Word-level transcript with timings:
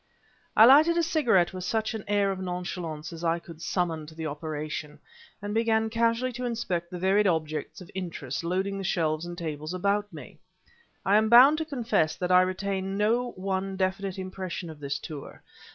I 0.57 0.65
lighted 0.65 0.97
a 0.97 1.03
cigarette 1.03 1.53
with 1.53 1.63
such 1.63 1.93
an 1.93 2.03
air 2.07 2.31
of 2.31 2.39
nonchalance 2.39 3.13
as 3.13 3.23
I 3.23 3.37
could 3.37 3.61
summon 3.61 4.07
to 4.07 4.15
the 4.15 4.25
operation, 4.25 4.97
and 5.43 5.53
began 5.53 5.91
casually 5.91 6.31
to 6.33 6.43
inspect 6.45 6.89
the 6.89 6.97
varied 6.97 7.27
objects 7.27 7.81
of 7.81 7.91
interest 7.93 8.43
loading 8.43 8.79
the 8.79 8.83
shelves 8.83 9.27
and 9.27 9.37
tables 9.37 9.75
about 9.75 10.11
me. 10.11 10.39
I 11.05 11.17
am 11.17 11.29
bound 11.29 11.59
to 11.59 11.65
confess 11.65 12.15
that 12.15 12.31
I 12.31 12.41
retain 12.41 12.97
no 12.97 13.33
one 13.33 13.77
definite 13.77 14.17
impression 14.17 14.71
of 14.71 14.79
this 14.79 14.97
tour. 14.97 15.43